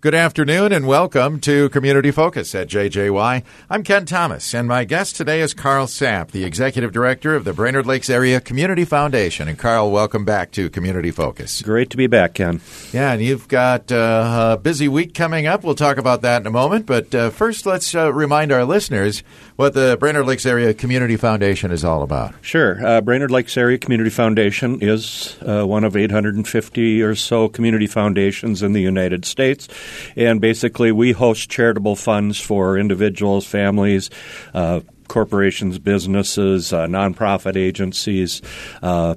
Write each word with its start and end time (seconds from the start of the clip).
Good 0.00 0.14
afternoon 0.14 0.70
and 0.70 0.86
welcome 0.86 1.40
to 1.40 1.68
Community 1.70 2.12
Focus 2.12 2.54
at 2.54 2.68
JJY. 2.68 3.42
I'm 3.68 3.82
Ken 3.82 4.06
Thomas 4.06 4.54
and 4.54 4.68
my 4.68 4.84
guest 4.84 5.16
today 5.16 5.40
is 5.40 5.54
Carl 5.54 5.88
Samp, 5.88 6.30
the 6.30 6.44
Executive 6.44 6.92
Director 6.92 7.34
of 7.34 7.42
the 7.42 7.52
Brainerd 7.52 7.84
Lakes 7.84 8.08
Area 8.08 8.40
Community 8.40 8.84
Foundation. 8.84 9.48
And 9.48 9.58
Carl, 9.58 9.90
welcome 9.90 10.24
back 10.24 10.52
to 10.52 10.70
Community 10.70 11.10
Focus. 11.10 11.62
Great 11.62 11.90
to 11.90 11.96
be 11.96 12.06
back, 12.06 12.34
Ken. 12.34 12.60
Yeah, 12.92 13.10
and 13.10 13.20
you've 13.20 13.48
got 13.48 13.90
uh, 13.90 14.50
a 14.52 14.56
busy 14.56 14.86
week 14.86 15.14
coming 15.14 15.48
up. 15.48 15.64
We'll 15.64 15.74
talk 15.74 15.96
about 15.96 16.22
that 16.22 16.42
in 16.42 16.46
a 16.46 16.52
moment. 16.52 16.86
But 16.86 17.12
uh, 17.12 17.30
first, 17.30 17.66
let's 17.66 17.92
uh, 17.92 18.12
remind 18.12 18.52
our 18.52 18.64
listeners 18.64 19.24
what 19.56 19.74
the 19.74 19.96
Brainerd 19.98 20.26
Lakes 20.26 20.46
Area 20.46 20.74
Community 20.74 21.16
Foundation 21.16 21.72
is 21.72 21.84
all 21.84 22.04
about. 22.04 22.36
Sure. 22.40 22.78
Uh, 22.86 23.00
Brainerd 23.00 23.32
Lakes 23.32 23.56
Area 23.56 23.78
Community 23.78 24.10
Foundation 24.10 24.80
is 24.80 25.36
uh, 25.44 25.64
one 25.64 25.82
of 25.82 25.96
850 25.96 27.02
or 27.02 27.16
so 27.16 27.48
community 27.48 27.88
foundations 27.88 28.62
in 28.62 28.74
the 28.74 28.80
United 28.80 29.24
States. 29.24 29.66
And 30.16 30.40
basically, 30.40 30.92
we 30.92 31.12
host 31.12 31.50
charitable 31.50 31.96
funds 31.96 32.40
for 32.40 32.78
individuals, 32.78 33.46
families, 33.46 34.10
uh, 34.54 34.80
corporations, 35.08 35.78
businesses, 35.78 36.72
uh, 36.72 36.86
nonprofit 36.86 37.56
agencies, 37.56 38.42
uh, 38.82 39.14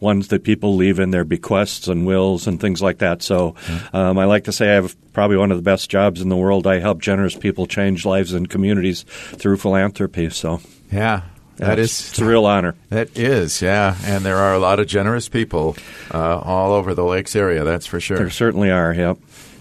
ones 0.00 0.28
that 0.28 0.44
people 0.44 0.76
leave 0.76 1.00
in 1.00 1.10
their 1.10 1.24
bequests 1.24 1.88
and 1.88 2.06
wills 2.06 2.46
and 2.46 2.60
things 2.60 2.80
like 2.80 2.98
that. 2.98 3.22
So 3.22 3.56
um, 3.92 4.16
I 4.16 4.26
like 4.26 4.44
to 4.44 4.52
say 4.52 4.70
I 4.70 4.74
have 4.74 4.96
probably 5.12 5.36
one 5.36 5.50
of 5.50 5.58
the 5.58 5.62
best 5.62 5.90
jobs 5.90 6.20
in 6.20 6.28
the 6.28 6.36
world. 6.36 6.66
I 6.66 6.78
help 6.78 7.00
generous 7.00 7.36
people 7.36 7.66
change 7.66 8.06
lives 8.06 8.32
and 8.32 8.48
communities 8.48 9.02
through 9.02 9.56
philanthropy. 9.56 10.30
So 10.30 10.60
yeah. 10.92 11.22
That 11.56 11.80
is 11.80 12.10
it's 12.10 12.18
a 12.20 12.24
real 12.24 12.46
honor. 12.46 12.76
That 12.90 13.18
is, 13.18 13.60
yeah, 13.60 13.96
and 14.04 14.24
there 14.24 14.36
are 14.36 14.54
a 14.54 14.60
lot 14.60 14.78
of 14.78 14.86
generous 14.86 15.28
people 15.28 15.76
uh, 16.14 16.38
all 16.38 16.72
over 16.72 16.94
the 16.94 17.02
lakes 17.04 17.34
area. 17.34 17.64
That's 17.64 17.84
for 17.84 17.98
sure. 17.98 18.16
There 18.16 18.30
certainly 18.30 18.70
are. 18.70 18.94
Yep. 18.94 19.18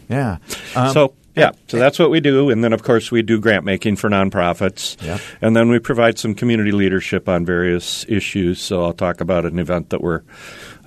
Yeah. 0.09 0.37
Um, 0.75 0.93
so 0.93 1.13
yeah, 1.37 1.51
so 1.67 1.77
that's 1.77 1.99
what 1.99 2.09
we 2.09 2.19
do, 2.19 2.49
and 2.49 2.63
then 2.63 2.73
of 2.73 2.81
course 2.81 3.11
we 3.11 3.21
do 3.21 3.39
grant 3.39 3.63
making 3.63 3.97
for 3.97 4.09
nonprofits, 4.09 4.97
and 5.39 5.55
then 5.55 5.69
we 5.69 5.77
provide 5.77 6.17
some 6.17 6.33
community 6.33 6.71
leadership 6.71 7.29
on 7.29 7.45
various 7.45 8.05
issues. 8.09 8.59
So 8.59 8.83
I'll 8.83 8.93
talk 8.93 9.21
about 9.21 9.45
an 9.45 9.59
event 9.59 9.91
that 9.91 10.01
we're 10.01 10.23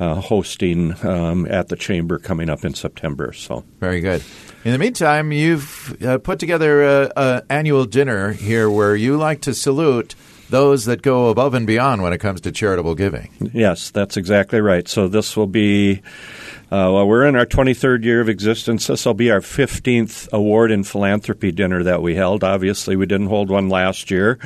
uh, 0.00 0.16
hosting 0.16 0.94
um, 1.06 1.46
at 1.46 1.68
the 1.68 1.76
chamber 1.76 2.18
coming 2.18 2.50
up 2.50 2.64
in 2.64 2.74
September. 2.74 3.32
So 3.32 3.64
Very 3.78 4.00
good. 4.00 4.24
In 4.64 4.72
the 4.72 4.78
meantime, 4.78 5.30
you've 5.30 6.02
uh, 6.04 6.18
put 6.18 6.38
together 6.38 7.10
an 7.16 7.42
annual 7.48 7.84
dinner 7.84 8.32
here 8.32 8.68
where 8.68 8.96
you 8.96 9.16
like 9.16 9.42
to 9.42 9.54
salute 9.54 10.16
those 10.50 10.84
that 10.86 11.00
go 11.00 11.28
above 11.28 11.54
and 11.54 11.64
beyond 11.64 12.02
when 12.02 12.12
it 12.12 12.18
comes 12.18 12.40
to 12.40 12.50
charitable 12.50 12.96
giving. 12.96 13.30
yes, 13.54 13.90
that's 13.90 14.16
exactly 14.16 14.60
right. 14.60 14.88
So 14.88 15.06
this 15.06 15.36
will 15.36 15.46
be. 15.46 16.02
Uh, 16.72 16.86
well, 16.92 17.08
we're 17.08 17.26
in 17.26 17.34
our 17.34 17.46
23rd 17.46 18.04
year 18.04 18.20
of 18.20 18.28
existence. 18.28 18.86
This 18.86 19.04
will 19.04 19.12
be 19.12 19.32
our 19.32 19.40
15th 19.40 20.30
award 20.32 20.70
in 20.70 20.84
philanthropy 20.84 21.50
dinner 21.50 21.82
that 21.82 22.00
we 22.00 22.14
held. 22.14 22.44
Obviously, 22.44 22.94
we 22.94 23.06
didn't 23.06 23.26
hold 23.26 23.50
one 23.50 23.68
last 23.68 24.08
year. 24.08 24.38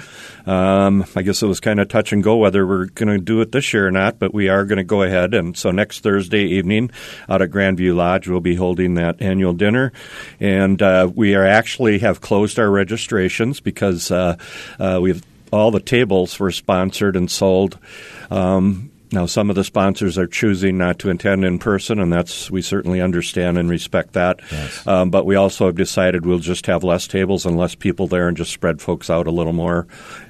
Um, 0.46 1.04
I 1.14 1.20
guess 1.20 1.42
it 1.42 1.46
was 1.46 1.60
kind 1.60 1.80
of 1.80 1.88
touch 1.88 2.14
and 2.14 2.24
go 2.24 2.36
whether 2.36 2.66
we're 2.66 2.86
going 2.86 3.14
to 3.14 3.22
do 3.22 3.42
it 3.42 3.52
this 3.52 3.74
year 3.74 3.86
or 3.86 3.90
not, 3.90 4.18
but 4.18 4.32
we 4.32 4.48
are 4.48 4.64
going 4.64 4.78
to 4.78 4.84
go 4.84 5.02
ahead. 5.02 5.34
And 5.34 5.54
so 5.54 5.70
next 5.70 6.00
Thursday 6.00 6.44
evening 6.44 6.90
out 7.28 7.42
at 7.42 7.50
Grandview 7.50 7.94
Lodge, 7.94 8.26
we'll 8.26 8.40
be 8.40 8.54
holding 8.54 8.94
that 8.94 9.20
annual 9.20 9.52
dinner. 9.52 9.92
And 10.40 10.80
uh, 10.80 11.10
we 11.14 11.34
are 11.34 11.44
actually 11.44 11.98
have 11.98 12.22
closed 12.22 12.58
our 12.58 12.70
registrations 12.70 13.60
because 13.60 14.10
uh, 14.10 14.36
uh, 14.78 14.98
we've 15.02 15.22
all 15.52 15.70
the 15.70 15.78
tables 15.78 16.40
were 16.40 16.50
sponsored 16.50 17.16
and 17.16 17.30
sold. 17.30 17.78
Um, 18.30 18.90
now, 19.12 19.26
some 19.26 19.50
of 19.50 19.56
the 19.56 19.64
sponsors 19.64 20.18
are 20.18 20.26
choosing 20.26 20.78
not 20.78 20.98
to 21.00 21.10
attend 21.10 21.44
in 21.44 21.58
person, 21.58 22.00
and 22.00 22.12
that's 22.12 22.50
we 22.50 22.62
certainly 22.62 23.00
understand 23.00 23.58
and 23.58 23.68
respect 23.70 24.14
that. 24.14 24.40
Yes. 24.50 24.86
Um, 24.86 25.10
but 25.10 25.26
we 25.26 25.36
also 25.36 25.66
have 25.66 25.76
decided 25.76 26.26
we'll 26.26 26.38
just 26.38 26.66
have 26.66 26.82
less 26.82 27.06
tables 27.06 27.46
and 27.46 27.56
less 27.56 27.74
people 27.74 28.06
there, 28.06 28.28
and 28.28 28.36
just 28.36 28.52
spread 28.52 28.80
folks 28.80 29.10
out 29.10 29.26
a 29.26 29.30
little 29.30 29.52
more. 29.52 29.86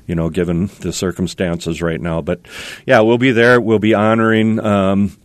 You 0.06 0.14
know, 0.14 0.28
given 0.28 0.66
the 0.80 0.92
circumstances 0.92 1.80
right 1.80 2.00
now. 2.00 2.20
But 2.20 2.40
yeah, 2.86 3.00
we'll 3.00 3.16
be 3.16 3.32
there. 3.32 3.60
We'll 3.60 3.78
be 3.78 3.94
honoring. 3.94 4.60
Um, 4.60 5.16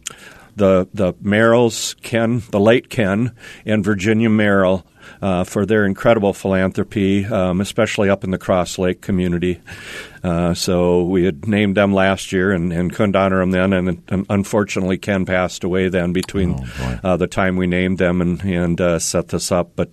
the 0.55 0.87
the 0.93 1.13
Merrills, 1.15 1.99
Ken, 2.01 2.43
the 2.51 2.59
late 2.59 2.89
Ken, 2.89 3.35
and 3.65 3.83
Virginia 3.83 4.29
Merrill 4.29 4.85
uh, 5.21 5.43
for 5.43 5.65
their 5.65 5.85
incredible 5.85 6.33
philanthropy, 6.33 7.25
um, 7.25 7.61
especially 7.61 8.09
up 8.09 8.23
in 8.23 8.31
the 8.31 8.37
Cross 8.37 8.77
Lake 8.77 9.01
community. 9.01 9.61
Uh, 10.23 10.53
so 10.53 11.03
we 11.03 11.23
had 11.23 11.47
named 11.47 11.77
them 11.77 11.93
last 11.93 12.31
year 12.31 12.51
and, 12.51 12.73
and 12.73 12.93
couldn't 12.93 13.15
honor 13.15 13.39
them 13.39 13.51
then, 13.51 13.73
and, 13.73 14.03
and 14.09 14.25
unfortunately 14.29 14.97
Ken 14.97 15.25
passed 15.25 15.63
away 15.63 15.87
then 15.87 16.11
between 16.11 16.55
boy. 16.57 16.99
uh, 17.03 17.17
the 17.17 17.27
time 17.27 17.55
we 17.55 17.67
named 17.67 17.97
them 17.97 18.21
and 18.21 18.41
and 18.41 18.81
uh, 18.81 18.99
set 18.99 19.29
this 19.29 19.51
up. 19.51 19.71
But 19.75 19.91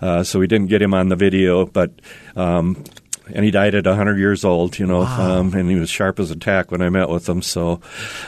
uh, 0.00 0.22
so 0.22 0.38
we 0.38 0.46
didn't 0.46 0.68
get 0.68 0.82
him 0.82 0.94
on 0.94 1.08
the 1.08 1.16
video, 1.16 1.66
but. 1.66 1.90
Um, 2.34 2.84
and 3.32 3.44
he 3.44 3.50
died 3.50 3.74
at 3.74 3.86
100 3.86 4.18
years 4.18 4.44
old, 4.44 4.78
you 4.78 4.86
know, 4.86 5.02
um, 5.02 5.54
and 5.54 5.68
he 5.68 5.76
was 5.76 5.90
sharp 5.90 6.20
as 6.20 6.30
a 6.30 6.36
tack 6.36 6.70
when 6.70 6.82
I 6.82 6.88
met 6.90 7.08
with 7.08 7.28
him. 7.28 7.42
So, 7.42 7.80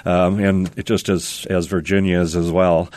um, 0.05 0.39
and 0.39 0.71
it 0.77 0.87
just 0.87 1.09
as 1.09 1.47
as 1.49 1.67
Virginia 1.67 2.21
is 2.21 2.37
as 2.37 2.51
well. 2.51 2.91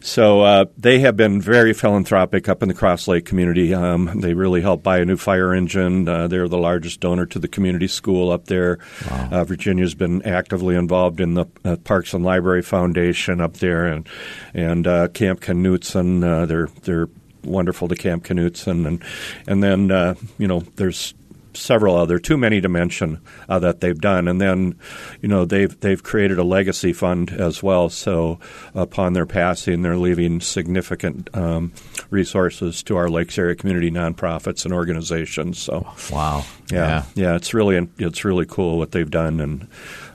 So 0.00 0.42
uh, 0.42 0.64
they 0.78 1.00
have 1.00 1.16
been 1.16 1.40
very 1.40 1.72
philanthropic 1.72 2.48
up 2.48 2.62
in 2.62 2.68
the 2.68 2.74
Cross 2.74 3.08
Lake 3.08 3.26
community. 3.26 3.74
Um, 3.74 4.20
they 4.20 4.34
really 4.34 4.60
helped 4.60 4.82
buy 4.82 4.98
a 4.98 5.04
new 5.04 5.16
fire 5.16 5.52
engine. 5.52 6.08
Uh, 6.08 6.28
they're 6.28 6.48
the 6.48 6.58
largest 6.58 7.00
donor 7.00 7.26
to 7.26 7.38
the 7.38 7.48
community 7.48 7.88
school 7.88 8.30
up 8.30 8.46
there. 8.46 8.78
Uh, 9.10 9.44
Virginia's 9.44 9.94
been 9.94 10.22
actively 10.22 10.76
involved 10.76 11.20
in 11.20 11.34
the 11.34 11.46
uh, 11.64 11.76
Parks 11.76 12.14
and 12.14 12.24
Library 12.24 12.62
Foundation 12.62 13.40
up 13.40 13.54
there, 13.54 13.86
and 13.86 14.08
and 14.54 14.86
uh, 14.86 15.08
Camp 15.08 15.40
Knutson. 15.40 16.24
Uh, 16.24 16.46
they're 16.46 16.68
they're 16.82 17.08
wonderful 17.44 17.88
to 17.88 17.96
Camp 17.96 18.24
Knutson, 18.24 18.86
and 18.86 19.04
and 19.46 19.62
then 19.62 19.90
uh, 19.90 20.14
you 20.38 20.46
know 20.46 20.60
there's 20.76 21.14
several 21.54 21.96
other 21.96 22.18
too 22.18 22.36
many 22.36 22.60
to 22.60 22.68
mention 22.68 23.20
uh, 23.48 23.58
that 23.58 23.80
they've 23.80 24.00
done. 24.00 24.28
And 24.28 24.40
then 24.40 24.78
you 25.20 25.28
know 25.28 25.44
they've 25.44 25.78
they've 25.80 26.02
created 26.02 26.38
a 26.38 26.44
legacy 26.44 26.92
fund 26.92 27.30
as 27.30 27.62
well. 27.62 27.88
So 27.88 28.38
upon 28.74 29.12
their 29.12 29.26
passing 29.26 29.82
they're 29.82 29.96
leaving 29.96 30.40
significant 30.40 31.28
um, 31.34 31.72
resources 32.10 32.82
to 32.82 32.96
our 32.96 33.08
lakes 33.08 33.38
area 33.38 33.54
community 33.54 33.90
nonprofits 33.90 34.64
and 34.64 34.74
organizations 34.74 35.58
so 35.58 35.86
Wow. 36.10 36.44
yeah, 36.70 37.04
yeah, 37.14 37.36
it's 37.36 37.54
really 37.54 37.88
it's 37.98 38.24
really 38.24 38.46
cool 38.48 38.78
what 38.78 38.92
they've 38.92 39.10
done, 39.10 39.40
and 39.40 39.66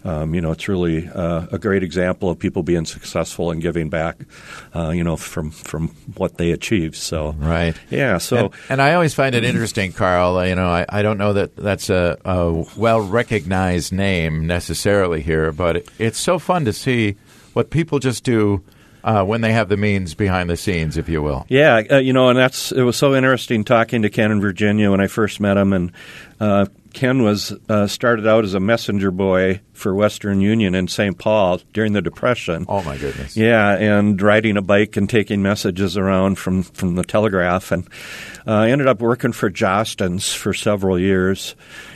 um, 0.06 0.36
you 0.36 0.40
know, 0.42 0.52
it's 0.52 0.68
really 0.68 1.08
uh, 1.10 1.48
a 1.52 1.58
great 1.58 1.82
example 1.84 2.30
of 2.30 2.38
people 2.38 2.62
being 2.64 2.86
successful 2.86 3.50
and 3.52 3.60
giving 3.62 3.90
back, 3.90 4.18
uh, 4.76 4.90
you 4.92 5.04
know, 5.04 5.16
from 5.18 5.50
from 5.52 5.90
what 6.16 6.38
they 6.38 6.52
achieved. 6.52 6.96
So, 6.96 7.32
Right. 7.40 7.76
yeah, 7.90 8.20
so 8.20 8.38
And, 8.38 8.50
and 8.70 8.82
I 8.82 8.94
always 8.94 9.14
find 9.16 9.34
it 9.36 9.44
interesting, 9.44 9.92
Carl. 9.94 10.38
uh, 10.38 10.44
You 10.46 10.56
know, 10.56 10.68
I, 10.70 10.86
I 10.88 11.02
don't 11.02 11.18
know 11.18 11.34
that 11.34 11.56
that's 11.56 11.90
a, 11.90 12.18
a 12.24 12.64
well 12.78 13.02
recognized 13.02 13.92
name 13.92 14.46
necessarily 14.48 15.22
here, 15.22 15.52
but 15.52 15.78
it, 15.78 15.90
it's 16.00 16.20
so 16.20 16.38
fun 16.40 16.66
to 16.66 16.74
see 16.74 17.16
what 17.54 17.70
people 17.72 18.00
just 18.00 18.24
do 18.24 18.62
uh, 19.06 19.24
when 19.24 19.42
they 19.42 19.54
have 19.54 19.70
the 19.70 19.78
means 19.78 20.16
behind 20.16 20.50
the 20.50 20.58
scenes, 20.58 20.98
if 20.98 21.08
you 21.08 21.22
will. 21.22 21.46
Yeah, 21.48 21.84
uh, 21.92 21.98
you 21.98 22.12
know, 22.12 22.30
and 22.30 22.40
that's 22.40 22.72
it 22.72 22.82
was 22.82 22.98
so 22.98 23.14
interesting 23.14 23.64
talking 23.64 24.02
to 24.02 24.10
Ken 24.10 24.32
in 24.32 24.42
Virginia 24.42 24.90
when 24.90 25.00
I 25.00 25.06
first 25.06 25.40
met 25.40 25.58
him, 25.58 25.74
and 25.74 25.92
uh, 26.40 26.66
Ken 26.92 27.22
was 27.22 27.54
uh, 27.70 27.86
started 27.86 28.26
out 28.26 28.46
as 28.46 28.56
a 28.56 28.60
messenger 28.60 29.12
boy 29.12 29.62
for 29.74 29.94
Western 29.94 30.42
Union 30.42 30.74
in 30.74 30.88
St. 30.88 31.20
Paul 31.20 31.62
during 31.72 31.94
the 31.94 32.02
Depression. 32.02 32.66
Oh 32.68 32.82
my 32.82 32.98
goodness! 32.98 33.38
Yeah, 33.38 33.76
and 33.76 34.20
riding 34.20 34.58
a 34.58 34.64
bike 34.64 34.98
and 34.98 35.08
taking 35.08 35.44
messages 35.44 35.98
around 35.98 36.40
from, 36.40 36.64
from 36.64 36.96
the 36.96 37.04
telegraph, 37.04 37.72
and 37.72 37.88
uh, 38.48 38.54
I 38.54 38.72
ended 38.72 38.88
up 38.88 39.02
working 39.02 39.34
for 39.34 39.52
Jostens 39.52 40.34
for 40.34 40.52
several 40.52 41.00
years, 41.00 41.56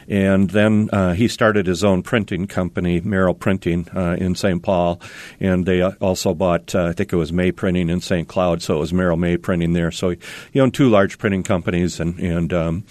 and 0.09 0.49
then 0.49 0.89
uh, 0.91 1.13
he 1.13 1.27
started 1.27 1.67
his 1.67 1.83
own 1.83 2.01
printing 2.03 2.47
company, 2.47 2.99
Merrill 2.99 3.35
Printing, 3.35 3.87
uh, 3.95 4.17
in 4.19 4.33
St. 4.35 4.61
Paul, 4.63 4.99
and 5.39 5.65
they 5.65 5.81
also 5.83 6.33
bought, 6.33 6.73
uh, 6.73 6.85
I 6.85 6.93
think 6.93 7.13
it 7.13 7.15
was 7.15 7.31
May 7.31 7.51
Printing 7.51 7.89
in 7.89 8.01
St. 8.01 8.27
Cloud, 8.27 8.61
so 8.63 8.75
it 8.77 8.79
was 8.79 8.91
Merrill 8.91 9.17
May 9.17 9.37
Printing 9.37 9.73
there. 9.73 9.91
So 9.91 10.09
he, 10.09 10.17
he 10.51 10.59
owned 10.59 10.73
two 10.73 10.89
large 10.89 11.17
printing 11.19 11.43
companies, 11.43 11.99
and 11.99 12.19
and 12.19 12.51
um, 12.53 12.83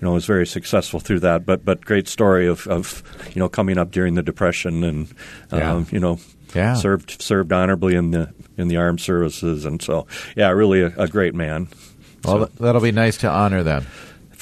you 0.00 0.06
know 0.08 0.12
was 0.14 0.24
very 0.24 0.46
successful 0.46 0.98
through 0.98 1.20
that. 1.20 1.44
But 1.46 1.64
but 1.64 1.84
great 1.84 2.08
story 2.08 2.46
of, 2.48 2.66
of 2.66 3.02
you 3.34 3.40
know 3.40 3.48
coming 3.48 3.76
up 3.78 3.90
during 3.90 4.14
the 4.14 4.22
Depression, 4.22 4.82
and 4.82 5.08
um, 5.50 5.58
Yeah. 5.60 5.84
you 5.90 6.00
know 6.00 6.18
Yeah. 6.54 6.74
served 6.74 7.20
served 7.22 7.52
honorably 7.52 7.94
in 7.96 8.12
the 8.12 8.32
in 8.56 8.68
the 8.68 8.78
armed 8.78 9.00
services, 9.00 9.64
and 9.66 9.82
so 9.82 10.06
yeah, 10.36 10.48
really 10.50 10.80
a, 10.82 10.92
a 10.96 11.06
great 11.08 11.34
man. 11.34 11.68
Well, 12.24 12.46
th- 12.46 12.58
that'll 12.60 12.80
be 12.80 12.92
nice 12.92 13.16
to 13.18 13.28
honor 13.28 13.62
them. 13.62 13.84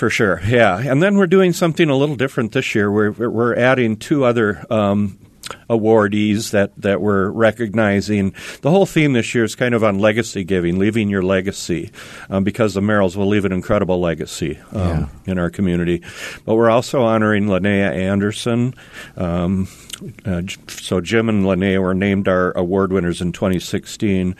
For 0.00 0.08
sure, 0.08 0.40
yeah. 0.46 0.78
And 0.78 1.02
then 1.02 1.18
we're 1.18 1.26
doing 1.26 1.52
something 1.52 1.90
a 1.90 1.94
little 1.94 2.16
different 2.16 2.52
this 2.52 2.74
year. 2.74 2.90
We're 2.90 3.10
we're 3.10 3.54
adding 3.54 3.98
two 3.98 4.24
other 4.24 4.64
um, 4.70 5.18
awardees 5.68 6.50
that, 6.50 6.72
that 6.76 7.00
we're 7.00 7.30
recognizing. 7.30 8.34
The 8.62 8.70
whole 8.70 8.86
theme 8.86 9.12
this 9.12 9.34
year 9.34 9.44
is 9.44 9.54
kind 9.54 9.74
of 9.74 9.84
on 9.84 9.98
legacy 9.98 10.44
giving, 10.44 10.78
leaving 10.78 11.08
your 11.08 11.22
legacy, 11.22 11.90
um, 12.28 12.44
because 12.44 12.74
the 12.74 12.80
Merrills 12.80 13.16
will 13.16 13.28
leave 13.28 13.44
an 13.44 13.52
incredible 13.52 14.00
legacy 14.00 14.58
um, 14.72 14.82
yeah. 14.82 15.08
in 15.26 15.38
our 15.38 15.50
community. 15.50 16.02
But 16.44 16.54
we're 16.54 16.70
also 16.70 17.02
honoring 17.02 17.46
Linnea 17.46 17.92
Anderson. 17.92 18.74
Um, 19.16 19.68
uh, 20.24 20.42
so 20.68 21.00
Jim 21.00 21.28
and 21.28 21.44
Linnea 21.44 21.80
were 21.80 21.94
named 21.94 22.28
our 22.28 22.56
award 22.56 22.92
winners 22.92 23.20
in 23.20 23.32
2016, 23.32 24.34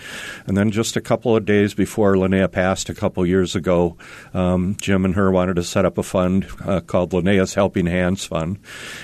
and 0.47 0.57
then 0.57 0.71
just 0.71 0.97
a 0.97 1.01
couple 1.01 1.37
of 1.37 1.45
days 1.45 1.75
before 1.75 2.15
Linnea 2.15 2.51
passed 2.51 2.89
a 2.89 2.95
couple 2.95 3.25
years 3.27 3.55
ago, 3.55 3.97
um, 4.35 4.77
Jim 4.81 5.05
and 5.05 5.15
her 5.15 5.31
wanted 5.31 5.57
to 5.57 5.63
set 5.63 5.85
up 5.85 5.99
a 5.99 6.03
fund 6.03 6.47
uh, 6.65 6.81
called 6.81 7.11
Linnea's 7.11 7.55
Helping 7.55 7.87
Hands 7.87 8.23
Fund, 8.25 8.59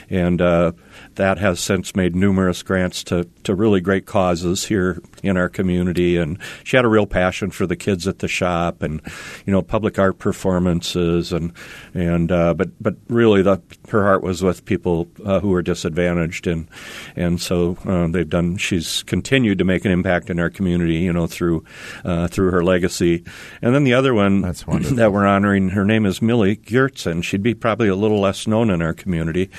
and 0.09 0.41
uh, 0.41 0.73
that 1.17 1.39
has 1.39 1.61
since 1.61 1.95
made 1.95 2.15
numerous 2.15 2.63
grants 2.63 3.05
to, 3.05 3.29
to 3.45 3.55
really 3.55 3.81
great 3.81 4.07
causes 4.07 4.67
here 4.67 5.03
in 5.23 5.37
our 5.37 5.49
community. 5.49 6.17
And 6.17 6.39
she 6.65 6.77
had 6.77 6.85
a 6.85 6.89
real 6.89 7.07
passion 7.07 7.51
for 7.51 7.67
the 7.67 7.77
kids 7.77 8.07
at 8.07 8.21
the 8.21 8.29
shop 8.29 8.83
and, 8.83 9.01
you 9.45 9.53
know, 9.53 9.63
public 9.63 9.99
art 9.99 10.19
performances 10.19 11.33
and 11.33 11.53
and 11.95 12.31
uh, 12.31 12.55
but 12.55 12.71
but 12.81 12.97
really 13.09 13.43
the 13.43 13.61
her 13.91 14.03
heart 14.03 14.23
was 14.23 14.43
with 14.43 14.65
people 14.65 15.09
uh, 15.25 15.41
who 15.41 15.49
were 15.49 15.63
disadvantaged 15.63 16.47
and 16.47 16.69
and 17.15 17.41
so 17.41 17.77
uh, 17.85 18.07
they've 18.09 18.29
done. 18.29 18.57
She's 18.57 19.03
continued 19.03 19.59
to 19.59 19.65
make 19.65 19.85
an 19.85 19.91
impact 19.91 20.31
in 20.31 20.39
our 20.39 20.51
community, 20.51 20.97
you 20.97 21.13
know, 21.13 21.27
through 21.27 21.65
uh, 22.05 22.29
through 22.29 22.51
her 22.51 22.65
legacy. 22.65 23.25
And 23.63 23.75
then 23.75 23.85
the 23.85 23.95
other 23.95 24.15
one 24.15 24.43
that 24.43 25.13
we're 25.13 25.27
honoring, 25.27 25.71
her 25.71 25.85
name 25.85 26.07
is 26.07 26.23
Millie 26.23 26.57
Gertzen. 26.57 27.23
She'd 27.23 27.43
be 27.43 27.55
probably 27.55 27.89
a 27.89 27.97
little 27.97 28.21
less 28.21 28.47
known 28.47 28.71
in 28.71 28.83
our 28.83 28.95
community, 28.95 29.51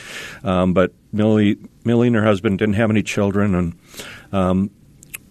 um, 0.44 0.74
but 0.74 0.94
Millie, 1.12 1.58
Millie 1.84 2.08
and 2.08 2.16
her 2.16 2.24
husband 2.24 2.60
didn't 2.60 2.76
have 2.76 2.90
any 2.90 3.04
children, 3.04 3.56
and 3.56 3.80
um, 4.32 4.72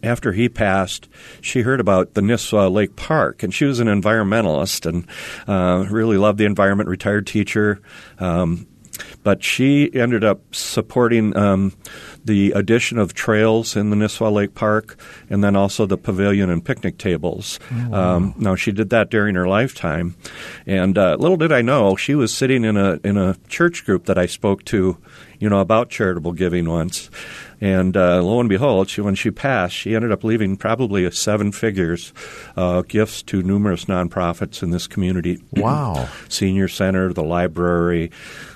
after 0.02 0.32
he 0.32 0.48
passed, 0.48 1.08
she 1.40 1.62
heard 1.62 1.80
about 1.80 2.14
the 2.14 2.20
Nisswa 2.20 2.70
Lake 2.72 2.96
Park, 2.96 3.42
and 3.42 3.52
she 3.52 3.64
was 3.64 3.80
an 3.80 3.88
environmentalist 3.88 4.86
and 4.86 5.06
uh, 5.48 5.86
really 5.90 6.16
loved 6.16 6.38
the 6.38 6.44
environment. 6.44 6.88
Retired 6.88 7.26
teacher, 7.26 7.80
um, 8.18 8.66
but 9.22 9.42
she 9.42 9.92
ended 9.94 10.24
up 10.24 10.54
supporting 10.54 11.36
um, 11.36 11.72
the 12.24 12.52
addition 12.52 12.98
of 12.98 13.14
trails 13.14 13.76
in 13.76 13.90
the 13.90 13.96
Nisswa 13.96 14.32
Lake 14.32 14.54
Park, 14.54 14.98
and 15.28 15.42
then 15.42 15.56
also 15.56 15.86
the 15.86 15.98
pavilion 15.98 16.50
and 16.50 16.64
picnic 16.64 16.98
tables. 16.98 17.58
Oh, 17.70 17.88
wow. 17.88 18.16
um, 18.16 18.34
now 18.36 18.54
she 18.54 18.72
did 18.72 18.90
that 18.90 19.10
during 19.10 19.34
her 19.34 19.48
lifetime, 19.48 20.16
and 20.66 20.96
uh, 20.96 21.16
little 21.18 21.36
did 21.36 21.52
I 21.52 21.62
know 21.62 21.96
she 21.96 22.14
was 22.14 22.32
sitting 22.32 22.64
in 22.64 22.76
a 22.76 23.00
in 23.02 23.16
a 23.16 23.36
church 23.48 23.84
group 23.84 24.06
that 24.06 24.18
I 24.18 24.26
spoke 24.26 24.64
to, 24.66 24.98
you 25.38 25.48
know, 25.48 25.60
about 25.60 25.90
charitable 25.90 26.32
giving 26.32 26.68
once. 26.68 27.10
And 27.60 27.96
uh, 27.96 28.22
lo 28.22 28.40
and 28.40 28.48
behold, 28.48 28.90
she, 28.90 29.00
when 29.00 29.14
she 29.14 29.30
passed, 29.30 29.74
she 29.74 29.94
ended 29.94 30.12
up 30.12 30.24
leaving 30.24 30.56
probably 30.56 31.10
seven 31.10 31.52
figures 31.52 32.12
uh, 32.56 32.82
gifts 32.82 33.22
to 33.24 33.42
numerous 33.42 33.86
nonprofits 33.86 34.62
in 34.62 34.70
this 34.70 34.86
community. 34.86 35.42
Wow! 35.56 36.08
Senior 36.28 36.68
Center, 36.68 37.12
the 37.12 37.24
library, 37.24 38.10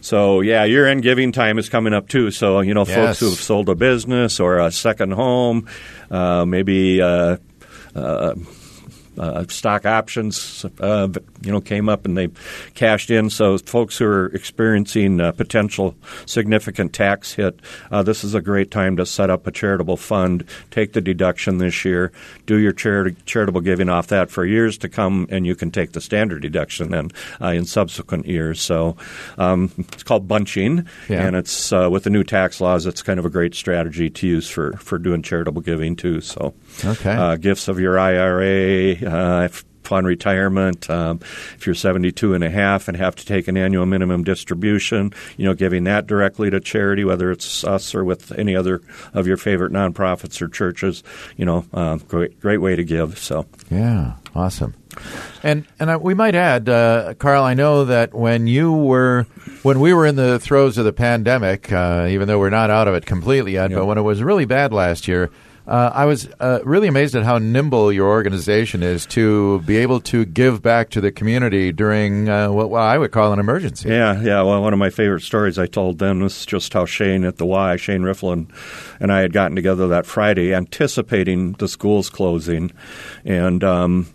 So 0.00 0.42
yeah, 0.42 0.64
year 0.64 0.86
end 0.86 1.02
giving 1.02 1.32
time 1.32 1.58
is 1.58 1.70
coming 1.70 1.94
up 1.94 2.08
too. 2.08 2.30
So 2.30 2.60
you 2.60 2.74
know, 2.74 2.84
yes. 2.84 2.94
folks 2.94 3.20
who 3.20 3.30
have 3.30 3.40
sold 3.40 3.70
a 3.70 3.74
business 3.74 4.38
or 4.38 4.58
a 4.58 4.70
second 4.70 5.12
home, 5.12 5.66
uh, 6.10 6.44
maybe 6.44 7.00
uh, 7.00 7.38
uh, 7.94 8.34
uh, 9.16 9.44
stock 9.48 9.86
options, 9.86 10.66
uh, 10.78 11.08
you 11.44 11.52
know, 11.52 11.60
came 11.60 11.88
up 11.88 12.04
and 12.04 12.16
they 12.16 12.28
cashed 12.74 13.10
in. 13.10 13.30
So 13.30 13.58
folks 13.58 13.98
who 13.98 14.06
are 14.06 14.26
experiencing 14.26 15.20
a 15.20 15.32
potential 15.32 15.94
significant 16.26 16.92
tax 16.92 17.32
hit, 17.32 17.60
uh, 17.90 18.02
this 18.02 18.24
is 18.24 18.34
a 18.34 18.40
great 18.40 18.70
time 18.70 18.96
to 18.96 19.06
set 19.06 19.30
up 19.30 19.46
a 19.46 19.52
charitable 19.52 19.96
fund, 19.96 20.44
take 20.70 20.92
the 20.92 21.00
deduction 21.00 21.58
this 21.58 21.84
year, 21.84 22.12
do 22.46 22.58
your 22.58 22.72
charity, 22.72 23.16
charitable 23.26 23.60
giving 23.60 23.88
off 23.88 24.08
that 24.08 24.30
for 24.30 24.44
years 24.44 24.78
to 24.78 24.88
come, 24.88 25.26
and 25.30 25.46
you 25.46 25.54
can 25.54 25.70
take 25.70 25.92
the 25.92 26.00
standard 26.00 26.42
deduction 26.42 26.90
then 26.90 27.10
uh, 27.40 27.48
in 27.48 27.64
subsequent 27.64 28.26
years. 28.26 28.60
So 28.60 28.96
um, 29.38 29.70
it's 29.78 30.02
called 30.02 30.28
bunching, 30.28 30.86
yeah. 31.08 31.26
and 31.26 31.36
it's 31.36 31.72
uh, 31.72 31.88
with 31.90 32.04
the 32.04 32.10
new 32.10 32.24
tax 32.24 32.60
laws, 32.60 32.86
it's 32.86 33.02
kind 33.02 33.18
of 33.18 33.24
a 33.24 33.30
great 33.30 33.54
strategy 33.54 34.10
to 34.10 34.26
use 34.26 34.48
for 34.48 34.72
for 34.78 34.98
doing 34.98 35.22
charitable 35.22 35.62
giving 35.62 35.96
too. 35.96 36.20
So 36.20 36.54
okay. 36.84 37.12
Uh, 37.12 37.36
gifts 37.36 37.68
of 37.68 37.78
your 37.78 37.98
IRA 37.98 38.94
uh, 39.04 39.48
upon 39.84 40.04
retirement. 40.04 40.88
Um, 40.88 41.20
if 41.56 41.66
you're 41.66 41.74
72 41.74 42.34
and 42.34 42.42
a 42.42 42.50
half 42.50 42.88
and 42.88 42.96
have 42.96 43.14
to 43.16 43.26
take 43.26 43.48
an 43.48 43.56
annual 43.56 43.84
minimum 43.84 44.24
distribution, 44.24 45.12
you 45.36 45.44
know, 45.44 45.54
giving 45.54 45.84
that 45.84 46.06
directly 46.06 46.50
to 46.50 46.60
charity, 46.60 47.04
whether 47.04 47.30
it's 47.30 47.64
us 47.64 47.94
or 47.94 48.04
with 48.04 48.32
any 48.32 48.56
other 48.56 48.80
of 49.12 49.26
your 49.26 49.36
favorite 49.36 49.72
nonprofits 49.72 50.40
or 50.40 50.48
churches, 50.48 51.02
you 51.36 51.44
know, 51.44 51.66
uh, 51.74 51.96
great, 51.96 52.40
great 52.40 52.58
way 52.58 52.76
to 52.76 52.84
give. 52.84 53.18
So, 53.18 53.46
yeah, 53.70 54.14
awesome. 54.34 54.74
And 55.42 55.66
and 55.78 55.90
uh, 55.90 55.98
we 56.00 56.14
might 56.14 56.34
add, 56.34 56.68
uh, 56.68 57.14
Carl. 57.14 57.42
I 57.42 57.54
know 57.54 57.84
that 57.86 58.14
when 58.14 58.46
you 58.46 58.72
were 58.72 59.26
when 59.62 59.80
we 59.80 59.92
were 59.92 60.06
in 60.06 60.16
the 60.16 60.38
throes 60.38 60.78
of 60.78 60.84
the 60.84 60.92
pandemic, 60.92 61.72
uh, 61.72 62.06
even 62.10 62.28
though 62.28 62.38
we're 62.38 62.50
not 62.50 62.70
out 62.70 62.88
of 62.88 62.94
it 62.94 63.04
completely 63.04 63.52
yet, 63.52 63.70
yep. 63.70 63.80
but 63.80 63.86
when 63.86 63.98
it 63.98 64.02
was 64.02 64.22
really 64.22 64.44
bad 64.44 64.72
last 64.72 65.08
year, 65.08 65.30
uh, 65.66 65.90
I 65.94 66.04
was 66.04 66.28
uh, 66.40 66.60
really 66.62 66.88
amazed 66.88 67.14
at 67.14 67.22
how 67.22 67.38
nimble 67.38 67.90
your 67.90 68.08
organization 68.08 68.82
is 68.82 69.06
to 69.06 69.60
be 69.60 69.78
able 69.78 70.00
to 70.02 70.26
give 70.26 70.60
back 70.60 70.90
to 70.90 71.00
the 71.00 71.10
community 71.10 71.72
during 71.72 72.28
uh, 72.28 72.50
what, 72.50 72.68
what, 72.68 72.82
I 72.82 72.98
would 72.98 73.12
call 73.12 73.32
an 73.32 73.38
emergency. 73.38 73.88
Yeah, 73.88 74.20
yeah. 74.20 74.42
Well, 74.42 74.60
one 74.60 74.74
of 74.74 74.78
my 74.78 74.90
favorite 74.90 75.22
stories 75.22 75.58
I 75.58 75.66
told 75.66 75.98
them 75.98 76.20
was 76.20 76.44
just 76.44 76.74
how 76.74 76.84
Shane 76.84 77.24
at 77.24 77.38
the 77.38 77.46
Y, 77.46 77.76
Shane 77.76 78.02
Rifflin, 78.02 78.50
and 79.00 79.10
I 79.10 79.20
had 79.20 79.32
gotten 79.32 79.56
together 79.56 79.88
that 79.88 80.04
Friday, 80.04 80.52
anticipating 80.54 81.52
the 81.52 81.68
schools 81.68 82.10
closing, 82.10 82.70
and 83.24 83.64
um, 83.64 84.06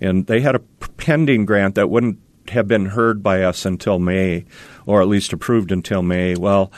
and 0.00 0.26
they 0.26 0.40
had 0.40 0.54
a 0.54 0.60
pending 0.96 1.44
grant 1.44 1.74
that 1.74 1.90
wouldn't 1.90 2.20
have 2.50 2.68
been 2.68 2.86
heard 2.86 3.20
by 3.20 3.42
us 3.42 3.66
until 3.66 3.98
May, 3.98 4.44
or 4.86 5.02
at 5.02 5.08
least 5.08 5.32
approved 5.32 5.72
until 5.72 6.02
May. 6.02 6.36
Well 6.36 6.70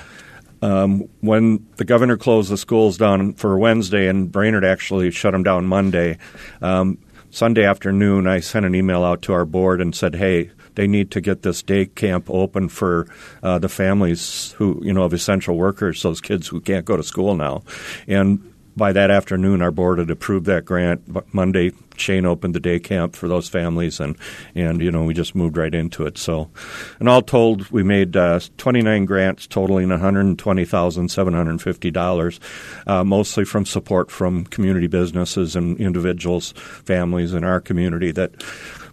um, 0.62 1.08
when 1.20 1.66
the 1.76 1.84
governor 1.84 2.16
closed 2.16 2.50
the 2.50 2.56
schools 2.56 2.98
down 2.98 3.34
for 3.34 3.58
Wednesday 3.58 4.08
and 4.08 4.30
Brainerd 4.30 4.64
actually 4.64 5.10
shut 5.10 5.32
them 5.32 5.42
down 5.42 5.66
Monday, 5.66 6.18
um, 6.60 6.98
Sunday 7.30 7.64
afternoon 7.64 8.26
I 8.26 8.40
sent 8.40 8.66
an 8.66 8.74
email 8.74 9.04
out 9.04 9.22
to 9.22 9.32
our 9.32 9.44
board 9.44 9.80
and 9.80 9.94
said, 9.94 10.16
hey, 10.16 10.50
they 10.74 10.86
need 10.86 11.10
to 11.12 11.20
get 11.20 11.42
this 11.42 11.62
day 11.62 11.86
camp 11.86 12.28
open 12.28 12.68
for 12.68 13.06
uh, 13.42 13.58
the 13.58 13.68
families 13.68 14.52
who, 14.52 14.80
you 14.84 14.92
know, 14.92 15.02
of 15.02 15.12
essential 15.12 15.56
workers, 15.56 16.02
those 16.02 16.20
kids 16.20 16.48
who 16.48 16.60
can't 16.60 16.84
go 16.84 16.96
to 16.96 17.02
school 17.02 17.34
now. 17.34 17.62
And 18.06 18.52
by 18.76 18.92
that 18.92 19.10
afternoon, 19.10 19.62
our 19.62 19.70
board 19.70 19.98
had 19.98 20.10
approved 20.10 20.46
that 20.46 20.64
grant. 20.64 21.34
Monday, 21.34 21.72
Shane 21.96 22.24
opened 22.24 22.54
the 22.54 22.60
day 22.60 22.78
camp 22.78 23.14
for 23.14 23.28
those 23.28 23.48
families, 23.48 24.00
and 24.00 24.16
and 24.54 24.80
you 24.80 24.90
know 24.90 25.04
we 25.04 25.14
just 25.14 25.34
moved 25.34 25.56
right 25.56 25.74
into 25.74 26.06
it. 26.06 26.16
So, 26.18 26.50
and 26.98 27.08
all 27.08 27.22
told, 27.22 27.70
we 27.70 27.82
made 27.82 28.16
uh, 28.16 28.40
29 28.56 29.04
grants 29.04 29.46
totaling 29.46 29.88
120 29.90 30.64
seven 30.64 31.34
hundred 31.34 31.62
fifty 31.62 31.90
dollars, 31.90 32.40
uh, 32.86 33.04
mostly 33.04 33.44
from 33.44 33.66
support 33.66 34.10
from 34.10 34.44
community 34.46 34.86
businesses 34.86 35.56
and 35.56 35.78
individuals, 35.78 36.52
families 36.52 37.34
in 37.34 37.44
our 37.44 37.60
community 37.60 38.12
that 38.12 38.42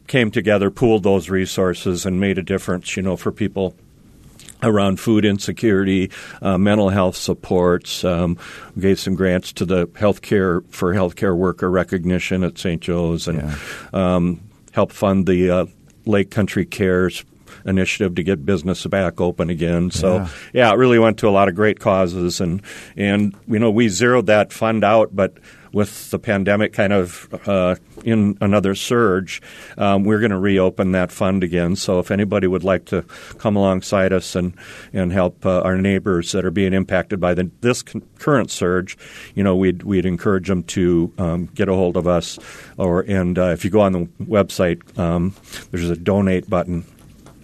came 0.08 0.32
together, 0.32 0.72
pooled 0.72 1.04
those 1.04 1.30
resources, 1.30 2.06
and 2.06 2.20
made 2.20 2.38
a 2.38 2.44
difference. 2.44 2.98
You 2.98 3.04
know, 3.04 3.16
for 3.16 3.32
people 3.32 3.76
around 4.64 5.00
food 5.00 5.26
insecurity, 5.26 6.12
uh, 6.42 6.58
mental 6.58 6.90
health 6.90 7.16
supports. 7.16 8.04
Um, 8.04 8.38
we 8.76 8.82
gave 8.82 9.00
some 9.00 9.16
grants 9.16 9.54
to 9.54 9.66
the 9.66 9.88
healthcare 9.88 10.68
for 10.70 10.94
healthcare 10.94 11.36
worker 11.36 11.70
recognition 11.70 12.44
at 12.44 12.58
St. 12.58 12.82
Joe's, 12.82 13.28
and 13.28 13.40
yeah. 13.40 13.56
um, 13.94 14.42
helped 14.72 14.94
fund 14.94 15.28
the 15.28 15.50
uh, 15.50 15.66
Lake 16.06 16.32
Country 16.32 16.66
Cares 16.66 17.24
initiative 17.66 18.16
to 18.16 18.24
get 18.24 18.46
business 18.46 18.86
back 18.86 19.20
open 19.20 19.50
again. 19.50 19.92
So 19.92 20.18
yeah. 20.18 20.30
yeah. 20.54 20.72
it 20.72 20.76
really 20.76 21.00
went 21.00 21.20
to 21.20 21.28
a 21.28 21.32
lot 21.32 21.50
of 21.50 21.56
great 21.56 21.80
causes, 21.80 22.42
and 22.42 22.62
and 22.96 23.36
you 23.48 23.60
know 23.60 23.70
we 23.70 23.90
zeroed 23.90 24.28
that 24.28 24.54
fund 24.54 24.84
out, 24.84 25.16
but 25.16 25.34
with 25.74 26.12
the 26.12 26.20
pandemic 26.20 26.74
kind 26.74 26.94
of 26.94 27.28
uh, 27.48 27.76
in 28.04 28.38
another 28.42 28.76
surge, 28.76 29.42
um, 29.78 30.04
we're 30.04 30.20
going 30.20 30.32
to 30.32 30.38
reopen 30.38 30.92
that 30.94 31.12
fund 31.12 31.44
again. 31.44 31.76
So 31.76 32.00
if 32.00 32.12
anybody 32.12 32.48
would 32.48 32.64
like 32.64 32.86
to 32.86 33.04
come 33.38 33.56
alongside 33.56 34.14
us 34.14 34.36
and 34.36 34.54
and 34.94 35.12
help 35.12 35.46
uh, 35.46 35.62
our 35.62 35.78
neighbors 35.78 36.32
that 36.32 36.46
are 36.46 36.52
being 36.52 36.74
impacted 36.74 37.20
by 37.20 37.34
the, 37.34 37.50
this 37.62 37.82
con- 37.82 38.04
current 38.20 38.52
surge, 38.52 38.98
you 39.36 39.44
know, 39.44 39.56
we'd 39.56 39.84
we'd 39.84 40.06
encourage 40.06 40.48
them 40.48 40.64
to 40.64 41.12
um, 41.18 41.46
get 41.54 41.70
a 41.70 41.74
hold 41.74 41.98
of 41.98 42.08
us. 42.08 42.40
Or 42.78 43.02
and 43.02 43.38
uh, 43.38 43.48
if 43.48 43.64
you 43.64 43.72
go 43.72 43.82
on 43.82 43.92
the 43.94 44.06
website, 44.22 44.98
um, 44.98 45.34
there's 45.72 45.90
a 45.90 45.96
donate 45.96 46.50
button, 46.50 46.86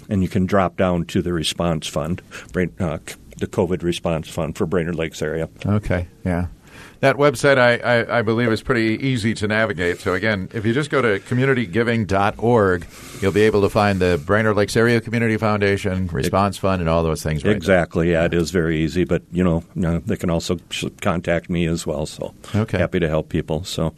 and 0.09 0.21
you 0.21 0.29
can 0.29 0.45
drop 0.45 0.77
down 0.77 1.05
to 1.05 1.21
the 1.21 1.33
response 1.33 1.87
fund, 1.87 2.21
uh, 2.55 2.99
the 3.37 3.47
COVID 3.47 3.83
response 3.83 4.29
fund 4.29 4.55
for 4.55 4.65
Brainerd 4.65 4.95
Lakes 4.95 5.21
area. 5.21 5.49
Okay, 5.65 6.07
yeah. 6.25 6.47
That 7.03 7.17
website, 7.17 7.57
I, 7.57 7.79
I, 7.79 8.19
I, 8.19 8.21
believe, 8.21 8.49
is 8.49 8.63
pretty 8.63 9.05
easy 9.05 9.33
to 9.33 9.45
navigate. 9.45 9.99
So, 9.99 10.13
again, 10.13 10.47
if 10.53 10.65
you 10.65 10.73
just 10.73 10.89
go 10.89 11.01
to 11.01 11.19
communitygiving.org, 11.19 12.87
you'll 13.21 13.33
be 13.33 13.41
able 13.41 13.61
to 13.63 13.69
find 13.69 13.99
the 13.99 14.23
Brainerd 14.25 14.55
Lakes 14.55 14.77
Area 14.77 15.01
Community 15.01 15.35
Foundation, 15.35 16.07
Response 16.07 16.57
Fund, 16.57 16.81
and 16.81 16.89
all 16.89 17.03
those 17.03 17.21
things. 17.21 17.43
Right 17.43 17.53
exactly. 17.53 18.09
Yeah, 18.09 18.23
it 18.23 18.33
is 18.33 18.51
very 18.51 18.79
easy. 18.79 19.03
But, 19.03 19.23
you 19.33 19.43
know, 19.43 19.65
they 19.75 20.15
can 20.15 20.29
also 20.29 20.57
contact 21.01 21.49
me 21.49 21.65
as 21.65 21.85
well. 21.85 22.05
So, 22.05 22.33
okay. 22.55 22.77
happy 22.77 23.01
to 23.01 23.09
help 23.09 23.27
people. 23.27 23.65
So. 23.65 23.93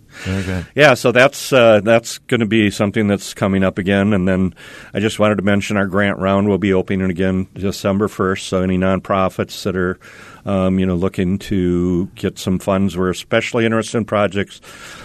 Yeah, 0.73 0.95
so 0.95 1.11
that's 1.11 1.53
uh, 1.53 1.81
that's 1.81 2.19
going 2.19 2.39
to 2.39 2.45
be 2.45 2.71
something 2.71 3.07
that's 3.07 3.33
coming 3.33 3.63
up 3.63 3.77
again. 3.77 4.13
And 4.13 4.27
then 4.27 4.55
I 4.93 4.99
just 4.99 5.19
wanted 5.19 5.35
to 5.35 5.43
mention 5.43 5.77
our 5.77 5.85
grant 5.85 6.17
round 6.17 6.47
will 6.47 6.57
be 6.57 6.73
opening 6.73 7.11
again 7.11 7.47
December 7.53 8.07
1st. 8.07 8.39
So, 8.39 8.61
any 8.61 8.77
nonprofits 8.79 9.61
that 9.63 9.75
are 9.75 9.99
um, 10.45 10.77
you 10.77 10.85
know, 10.85 10.95
looking 10.95 11.39
to 11.39 12.05
get 12.15 12.37
some 12.37 12.59
funds. 12.59 12.94
We're 12.97 13.09
especially 13.09 13.65
interested 13.65 13.97
in 13.97 14.05
projects 14.05 14.61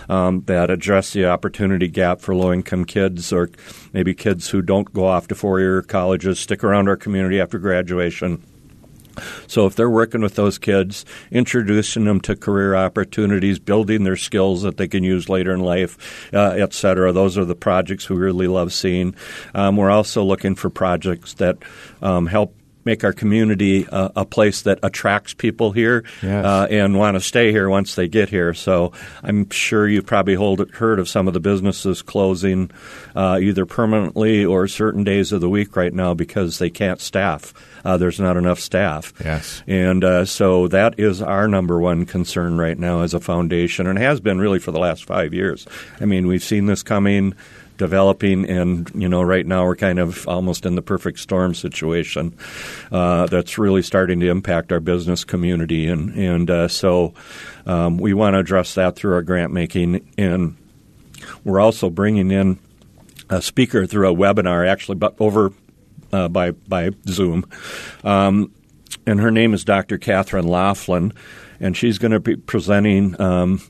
um, 0.09 0.43
that 0.47 0.71
address 0.71 1.13
the 1.13 1.27
opportunity 1.27 1.89
gap 1.89 2.21
for 2.21 2.35
low 2.35 2.53
income 2.53 2.85
kids 2.85 3.33
or 3.33 3.51
maybe 3.93 4.15
kids 4.15 4.49
who 4.49 4.63
don't 4.63 4.93
go 4.93 5.07
off 5.07 5.29
to 5.29 5.35
four 5.35 5.61
year 5.61 5.83
colleges, 5.83 6.39
stick 6.39 6.65
around 6.65 6.89
our 6.89 6.97
community 6.97 7.41
after 7.41 7.59
graduation. 7.59 8.43
So 9.47 9.67
if 9.67 9.75
they're 9.75 9.91
working 9.91 10.21
with 10.21 10.37
those 10.37 10.59
kids, 10.59 11.05
introducing 11.31 12.05
them 12.05 12.21
to 12.23 12.37
career 12.37 12.75
opportunities, 12.75 13.59
building 13.59 14.05
their 14.05 14.17
skills 14.17 14.63
that 14.63 14.77
they 14.77 14.89
can 14.89 15.05
use 15.05 15.29
later 15.29 15.53
in 15.53 15.61
life, 15.61 16.33
uh, 16.33 16.55
et 16.57 16.73
cetera, 16.73 17.13
those 17.13 17.37
are 17.37 17.45
the 17.45 17.55
projects 17.55 18.09
we 18.09 18.17
really 18.17 18.47
love 18.47 18.73
seeing. 18.73 19.15
Um, 19.55 19.77
we're 19.77 19.91
also 19.91 20.23
looking 20.25 20.55
for 20.55 20.71
projects 20.71 21.35
that 21.35 21.59
um, 22.03 22.27
help 22.27 22.55
make 22.85 23.05
our 23.05 23.13
community 23.13 23.87
uh, 23.89 24.11
a 24.17 24.25
place 24.25 24.63
that 24.63 24.79
attracts 24.83 25.35
people 25.35 25.73
here 25.73 26.05
yes. 26.23 26.45
uh, 26.45 26.67
and 26.71 26.99
want 26.99 27.17
to 27.17 27.21
stay 27.21 27.53
here 27.53 27.69
once 27.69 27.95
they 27.95 28.09
get 28.09 28.29
here. 28.29 28.55
So 28.55 28.93
I'm 29.23 29.49
sure 29.51 29.89
you've 29.89 30.07
probably 30.07 30.35
hold, 30.35 30.71
heard 30.73 30.99
of 30.99 31.09
some 31.09 31.29
of 31.29 31.35
the 31.35 31.41
businesses 31.41 32.03
closing 32.03 32.71
uh, 33.15 33.39
either 33.41 33.67
permanently 33.67 34.45
or 34.45 34.69
certain 34.69 35.05
days 35.05 35.33
of 35.33 35.41
the 35.41 35.49
week 35.49 35.77
right 35.77 35.93
now 35.93 36.15
because 36.15 36.59
they 36.59 36.71
can't 36.71 37.01
staff. 37.01 37.53
Uh, 37.85 37.97
there's 37.97 38.21
not 38.21 38.37
enough 38.37 38.61
staff. 38.61 39.13
Yes. 39.25 39.63
And 39.67 40.05
uh, 40.05 40.25
so 40.25 40.69
that 40.69 40.99
is 40.99 41.23
our 41.23 41.49
number 41.49 41.81
one 41.81 42.07
concern 42.07 42.59
right 42.59 42.79
now 42.79 43.03
as 43.03 43.15
a 43.15 43.21
foundation 43.21 43.87
and 43.87 43.99
has 43.99 44.21
been 44.21 44.39
really 44.39 44.59
for 44.59 44.71
the 44.71 44.79
last 44.79 45.05
five 45.05 45.33
years. 45.33 45.67
I 46.01 46.05
mean, 46.05 46.27
we've 46.27 46.45
seen 46.45 46.67
this 46.67 46.83
coming 46.83 47.35
developing, 47.81 48.45
and 48.45 48.91
you 48.95 49.09
know, 49.09 49.23
right 49.23 49.47
now 49.47 49.65
we're 49.65 49.75
kind 49.75 49.99
of 49.99 50.29
almost 50.29 50.67
in 50.67 50.75
the 50.75 50.83
perfect 50.83 51.19
storm 51.19 51.55
situation 51.55 52.37
uh, 52.93 53.27
that's 53.27 53.57
really 53.57 53.81
starting 53.81 54.21
to 54.21 54.29
impact 54.29 54.71
our 54.71 54.81
business 54.81 55.25
community, 55.25 55.87
and 55.87 56.15
and 56.15 56.51
uh, 56.51 56.69
so 56.69 57.15
um, 57.65 57.97
we 57.97 58.13
want 58.13 58.35
to 58.35 58.39
address 58.39 58.75
that 58.75 58.97
through 58.97 59.15
our 59.15 59.23
grant 59.23 59.51
making, 59.51 60.07
and 60.19 60.59
we're 61.43 61.59
also 61.59 61.89
bringing 61.89 62.31
in 62.31 62.59
a 63.31 63.41
speaker 63.41 63.87
through 63.87 64.11
a 64.11 64.15
webinar, 64.15 64.69
actually, 64.69 64.97
but 64.97 65.15
over 65.19 65.51
uh, 66.13 66.29
by 66.29 66.51
by 66.51 66.91
Zoom. 67.09 67.47
Um, 68.05 68.53
and 69.07 69.21
her 69.21 69.31
name 69.31 69.55
is 69.55 69.65
Dr. 69.65 69.97
Katherine 69.97 70.45
Loflin, 70.45 71.17
and 71.59 71.75
she's 71.75 71.97
going 71.97 72.13
to 72.13 72.21
be 72.21 72.37
presenting 72.37 73.19
um, 73.19 73.63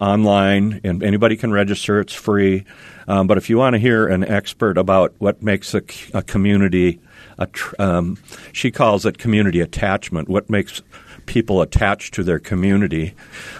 online, 0.00 0.80
and 0.84 1.02
anybody 1.02 1.36
can 1.36 1.52
register. 1.52 2.00
It's 2.00 2.12
free. 2.12 2.64
Um, 3.08 3.26
but 3.26 3.38
if 3.38 3.48
you 3.48 3.58
want 3.58 3.74
to 3.74 3.78
hear 3.78 4.06
an 4.06 4.24
expert 4.24 4.78
about 4.78 5.14
what 5.18 5.42
makes 5.42 5.74
a, 5.74 5.82
a 6.12 6.22
community, 6.22 7.00
a 7.38 7.46
tr- 7.46 7.74
um, 7.78 8.18
she 8.52 8.70
calls 8.70 9.06
it 9.06 9.18
community 9.18 9.60
attachment, 9.60 10.28
what 10.28 10.50
makes 10.50 10.82
people 11.26 11.60
attached 11.60 12.14
to 12.14 12.22
their 12.22 12.38
community. 12.38 13.14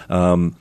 Um, 0.09 0.55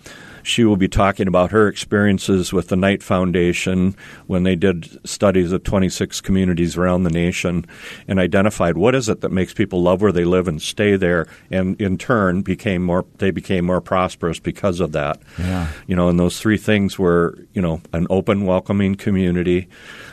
she 0.47 0.63
will 0.63 0.77
be 0.77 0.87
talking 0.87 1.27
about 1.27 1.51
her 1.51 1.67
experiences 1.67 2.53
with 2.53 2.69
the 2.69 2.77
Knight 2.77 3.03
Foundation 3.03 3.97
when 4.29 4.45
they 4.45 4.55
did 4.55 4.97
studies 5.05 5.51
of 5.51 5.65
26 5.65 6.21
communities 6.21 6.77
around 6.77 7.03
the 7.03 7.11
nation 7.11 7.67
and 8.07 8.21
identified 8.21 8.79
what 8.79 8.95
is 8.95 9.09
it 9.09 9.23
that 9.23 9.33
makes 9.33 9.53
people 9.53 9.83
love 9.83 10.01
where 10.01 10.13
they 10.13 10.25
live 10.25 10.47
and 10.47 10.63
stay 10.63 10.95
there, 10.95 11.27
and 11.51 11.81
in 11.81 11.99
turn 11.99 12.43
became 12.43 12.85
more 12.85 13.05
they 13.19 13.33
became 13.33 13.67
more 13.67 13.81
prosperous 13.81 14.39
because 14.39 14.79
of 14.79 14.93
that. 14.93 15.21
Yeah. 15.37 15.69
You 15.89 15.97
know, 15.97 16.09
and 16.09 16.19
those 16.19 16.39
three 16.41 16.59
things 16.59 16.97
were 16.97 17.37
you 17.53 17.61
know 17.61 17.81
an 17.93 18.07
open, 18.09 18.47
welcoming 18.47 18.95
community 18.95 19.69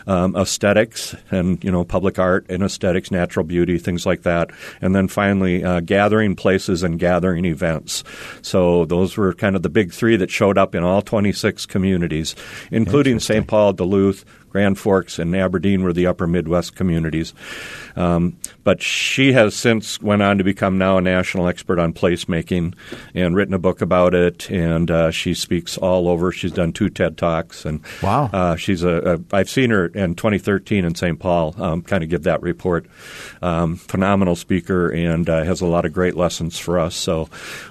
um, 0.07 0.35
aesthetics 0.35 1.15
and 1.31 1.63
you 1.63 1.71
know 1.71 1.83
public 1.83 2.19
art 2.19 2.45
and 2.49 2.63
aesthetics, 2.63 3.11
natural 3.11 3.45
beauty, 3.45 3.77
things 3.77 4.05
like 4.05 4.23
that, 4.23 4.49
and 4.81 4.95
then 4.95 5.07
finally 5.07 5.63
uh, 5.63 5.79
gathering 5.81 6.35
places 6.35 6.83
and 6.83 6.99
gathering 6.99 7.45
events. 7.45 8.03
So 8.41 8.85
those 8.85 9.15
were 9.17 9.33
kind 9.33 9.55
of 9.55 9.61
the 9.61 9.69
big 9.69 9.93
three 9.93 10.17
that 10.23 10.31
showed 10.31 10.57
up 10.57 10.73
in 10.73 10.83
all 10.83 11.01
26 11.01 11.65
communities, 11.65 12.33
including 12.71 13.19
St. 13.19 13.45
Paul, 13.45 13.73
Duluth, 13.73 14.23
Grand 14.53 14.77
Forks 14.77 15.17
and 15.17 15.35
Aberdeen 15.35 15.81
were 15.81 15.93
the 15.93 16.05
upper 16.05 16.27
Midwest 16.27 16.75
communities. 16.75 17.33
Um, 17.95 18.37
but 18.63 18.83
she 18.83 19.33
has 19.33 19.55
since 19.55 19.99
went 19.99 20.21
on 20.21 20.37
to 20.37 20.43
become 20.43 20.77
now 20.77 20.99
a 20.99 21.01
national 21.01 21.47
expert 21.47 21.79
on 21.79 21.91
placemaking 21.91 22.75
and 23.15 23.35
written 23.35 23.55
a 23.55 23.59
book 23.59 23.81
about 23.81 24.13
it. 24.13 24.51
And 24.51 24.91
uh, 24.91 25.09
she 25.09 25.33
speaks 25.33 25.75
all 25.75 26.07
over. 26.07 26.31
She's 26.31 26.51
done 26.51 26.71
two 26.71 26.89
TED 26.89 27.17
talks. 27.17 27.65
And 27.65 27.81
wow, 28.03 28.29
uh, 28.31 28.55
she's 28.55 28.83
a, 28.83 29.15
a. 29.31 29.35
I've 29.35 29.49
seen 29.49 29.71
her 29.71 29.87
in 29.87 30.13
2013 30.13 30.85
in 30.85 30.93
St. 30.93 31.19
Paul. 31.19 31.55
Um, 31.57 31.81
kind 31.81 32.03
of 32.03 32.11
give 32.11 32.23
that 32.23 32.43
report. 32.43 32.85
Um, 33.41 33.77
phenomenal 33.77 34.35
speaker 34.35 34.89
and 34.89 35.27
uh, 35.27 35.43
has 35.43 35.61
a 35.61 35.65
lot 35.65 35.85
of 35.85 35.93
great 35.93 36.15
lessons 36.15 36.59
for 36.59 36.77
us. 36.77 36.95
So 36.95 37.27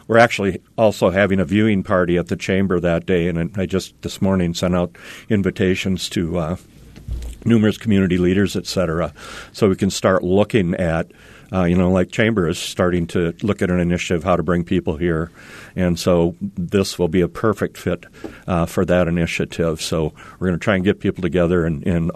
we're 0.08 0.18
actually 0.18 0.60
also 0.76 1.10
having 1.10 1.38
a 1.38 1.44
viewing 1.44 1.84
party 1.84 2.18
at 2.18 2.26
the 2.26 2.36
chamber 2.36 2.80
that 2.80 3.06
day. 3.06 3.28
And 3.28 3.56
I 3.56 3.66
just 3.66 3.94
this 4.02 4.20
morning 4.20 4.52
sent 4.52 4.74
out 4.74 4.96
invitations 5.28 6.08
to 6.10 6.38
uh, 6.38 6.56
numerous 7.44 7.78
community 7.78 8.18
leaders, 8.18 8.56
et 8.56 8.66
cetera. 8.66 9.12
So 9.52 9.68
we 9.68 9.76
can 9.76 9.90
start 9.90 10.22
looking 10.22 10.74
at, 10.74 11.10
uh, 11.52 11.64
you 11.64 11.76
know, 11.76 11.90
like 11.90 12.10
Chamber 12.10 12.48
is 12.48 12.58
starting 12.58 13.06
to 13.08 13.34
look 13.42 13.62
at 13.62 13.70
an 13.70 13.80
initiative 13.80 14.24
how 14.24 14.36
to 14.36 14.42
bring 14.42 14.64
people 14.64 14.96
here, 14.96 15.30
and 15.76 15.98
so 15.98 16.34
this 16.40 16.98
will 16.98 17.08
be 17.08 17.20
a 17.20 17.28
perfect 17.28 17.76
fit 17.76 18.04
uh, 18.46 18.66
for 18.66 18.84
that 18.84 19.08
initiative. 19.08 19.80
So 19.80 20.12
we're 20.38 20.48
going 20.48 20.58
to 20.58 20.64
try 20.64 20.76
and 20.76 20.84
get 20.84 21.00
people 21.00 21.22
together 21.22 21.64
and, 21.64 21.86
and 21.86 22.10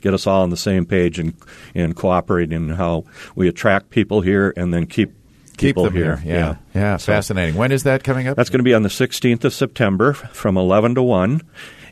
get 0.00 0.14
us 0.14 0.26
all 0.26 0.42
on 0.42 0.50
the 0.50 0.56
same 0.56 0.86
page 0.86 1.18
and 1.18 1.34
and 1.74 1.94
cooperate 1.96 2.52
in 2.52 2.70
how 2.70 3.04
we 3.34 3.48
attract 3.48 3.90
people 3.90 4.20
here 4.20 4.52
and 4.56 4.72
then 4.72 4.86
keep 4.86 5.12
Keep 5.58 5.74
them 5.74 5.92
here. 5.92 6.22
Yeah, 6.24 6.54
yeah, 6.72 6.98
So- 6.98 7.12
fascinating. 7.12 7.56
When 7.56 7.72
is 7.72 7.82
that 7.82 8.04
coming 8.04 8.28
up? 8.28 8.36
That's 8.36 8.48
going 8.48 8.60
to 8.60 8.64
be 8.64 8.74
on 8.74 8.84
the 8.84 8.88
16th 8.88 9.42
of 9.42 9.52
September 9.52 10.12
from 10.12 10.56
11 10.56 10.94
to 10.94 11.02
1. 11.02 11.40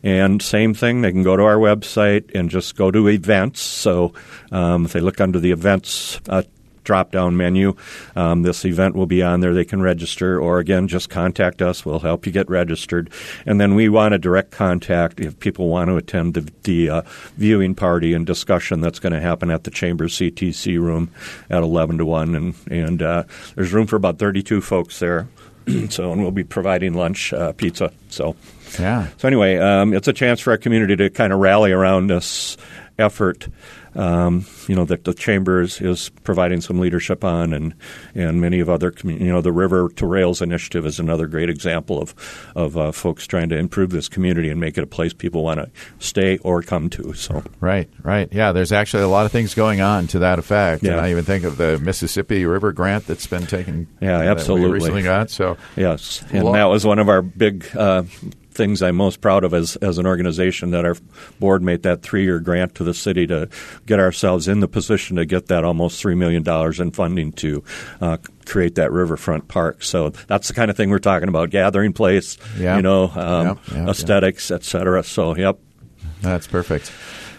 And 0.07 0.41
same 0.41 0.73
thing, 0.73 1.03
they 1.03 1.11
can 1.11 1.25
go 1.25 1.37
to 1.37 1.43
our 1.43 1.57
website 1.57 2.33
and 2.33 2.49
just 2.49 2.77
go 2.77 2.93
to 2.93 3.09
events. 3.09 3.61
So 3.61 4.15
um, 4.53 4.85
if 4.85 4.93
they 4.93 5.01
look 5.01 5.21
under 5.21 5.41
the 5.41 5.51
events 5.51 6.21
uh, 6.29 6.45
drop 6.85 7.11
down 7.11 7.37
menu, 7.37 7.75
um, 8.15 8.43
this 8.43 8.65
event 8.65 8.95
will 8.95 9.07
be 9.07 9.21
on 9.21 9.41
there. 9.41 9.53
They 9.53 9.65
can 9.65 9.83
register, 9.83 10.41
or 10.41 10.61
again, 10.61 10.87
just 10.87 11.11
contact 11.11 11.61
us. 11.61 11.85
We'll 11.85 11.99
help 11.99 12.25
you 12.25 12.31
get 12.31 12.49
registered. 12.49 13.11
And 13.47 13.61
then 13.61 13.75
we 13.75 13.89
want 13.89 14.15
a 14.15 14.19
direct 14.19 14.53
contact 14.53 15.19
if 15.19 15.41
people 15.41 15.69
want 15.69 15.89
to 15.89 15.97
attend 15.97 16.35
the, 16.35 16.53
the 16.63 16.89
uh, 16.91 17.03
viewing 17.37 17.75
party 17.75 18.15
and 18.15 18.25
discussion 18.25 18.83
that's 18.83 19.01
going 19.01 19.13
to 19.13 19.21
happen 19.21 19.51
at 19.51 19.65
the 19.65 19.73
Chambers 19.73 20.17
CTC 20.17 20.81
room 20.81 21.11
at 21.51 21.65
11 21.65 21.99
to 21.99 22.07
1. 22.07 22.37
And, 22.37 22.55
and 22.71 23.03
uh, 23.03 23.25
there's 23.57 23.73
room 23.73 23.89
for 23.89 23.97
about 23.97 24.21
32 24.21 24.61
folks 24.61 25.01
there. 25.01 25.27
so, 25.89 26.13
and 26.13 26.23
we'll 26.23 26.31
be 26.31 26.45
providing 26.45 26.95
lunch, 26.95 27.33
uh, 27.33 27.51
pizza. 27.51 27.93
So, 28.09 28.37
yeah. 28.79 29.09
so 29.17 29.29
anyway, 29.29 29.57
um, 29.57 29.93
it's 29.95 30.09
a 30.09 30.13
chance 30.13 30.41
for 30.41 30.51
our 30.53 30.59
community 30.59 30.97
to 30.97 31.11
kind 31.11 31.33
of 31.33 31.39
rally 31.39 31.73
around 31.73 32.09
this 32.09 32.57
effort. 32.99 33.49
Um, 33.95 34.45
you 34.69 34.75
know 34.75 34.85
that 34.85 35.05
the 35.05 35.15
chamber 35.15 35.63
is, 35.63 35.81
is 35.81 36.11
providing 36.23 36.61
some 36.61 36.79
leadership 36.79 37.25
on, 37.25 37.55
and 37.55 37.75
and 38.15 38.43
many 38.43 38.61
of 38.61 38.69
other 38.69 38.93
you 39.03 39.33
know 39.33 39.41
the 39.41 39.53
River 39.53 39.89
to 39.97 40.07
Rails 40.07 40.43
initiative 40.43 40.85
is 40.85 41.01
another 41.01 41.27
great 41.27 41.49
example 41.49 42.03
of 42.03 42.15
of 42.55 42.77
uh, 42.77 42.93
folks 42.93 43.27
trying 43.27 43.49
to 43.49 43.57
improve 43.57 43.89
this 43.89 44.11
community 44.11 44.51
and 44.51 44.61
make 44.61 44.77
it 44.77 44.85
a 44.85 44.87
place 44.87 45.15
people 45.15 45.43
want 45.45 45.61
to 45.61 45.71
stay 45.99 46.37
or 46.39 46.61
come 46.61 46.91
to. 46.91 47.15
So 47.15 47.43
Right, 47.59 47.89
right. 48.03 48.29
Yeah, 48.31 48.53
there's 48.53 48.71
actually 48.73 49.05
a 49.05 49.09
lot 49.09 49.25
of 49.25 49.33
things 49.33 49.55
going 49.55 49.81
on 49.81 50.09
to 50.09 50.19
that 50.19 50.39
effect. 50.39 50.83
And 50.83 50.93
Yeah. 50.97 51.03
I 51.03 51.11
even 51.11 51.25
think 51.25 51.45
of 51.45 51.57
the 51.57 51.79
Mississippi 51.79 52.45
River 52.45 52.73
grant 52.73 53.07
that's 53.07 53.27
been 53.27 53.47
taken. 53.47 53.87
Yeah, 54.03 54.19
absolutely. 54.19 54.73
recently 54.73 55.03
got. 55.05 55.31
So, 55.31 55.57
Yes, 55.75 56.23
and 56.33 56.45
Lo- 56.45 56.53
that 56.53 56.65
was 56.65 56.85
one 56.85 56.99
of 56.99 57.09
our 57.09 57.23
big 57.23 57.67
uh, 57.75 58.03
things 58.57 58.83
I'm 58.83 58.97
most 58.97 59.21
proud 59.21 59.45
of 59.45 59.55
as 59.55 59.77
as 59.77 59.99
an 59.99 60.07
organization 60.07 60.71
that 60.71 60.85
our 60.85 60.97
board 61.39 61.63
made 61.63 61.83
that 61.85 62.03
three 62.03 62.25
year 62.25 62.41
grant 62.41 62.75
to 62.77 62.85
the 62.85 62.95
city 62.95 63.27
to 63.29 63.49
get 63.87 64.01
ourselves 64.01 64.49
in 64.49 64.61
the 64.61 64.69
position 64.69 65.17
to 65.17 65.27
get 65.27 65.47
that 65.47 65.65
almost 65.65 66.01
three 66.01 66.15
million 66.15 66.43
dollars 66.43 66.81
in 66.81 66.91
funding 66.91 67.33
to 67.33 67.63
uh, 68.01 68.17
create 68.47 68.75
that 68.77 68.91
riverfront 68.93 69.49
park. 69.49 69.83
So 69.83 70.11
that's 70.27 70.49
the 70.49 70.55
kind 70.55 70.71
of 70.71 70.77
thing 70.77 70.91
we're 70.91 70.99
talking 70.99 71.29
about: 71.29 71.51
gathering 71.51 71.93
place, 71.93 72.39
Yeah. 72.59 72.77
you 72.77 72.83
know, 72.83 73.11
um, 73.15 73.61
aesthetics, 73.89 74.51
et 74.51 74.65
cetera. 74.65 75.03
So, 75.03 75.37
yep. 75.37 75.59
that's 76.23 76.47
perfect. 76.47 76.91